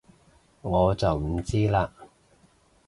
[0.63, 1.87] 我就唔知喇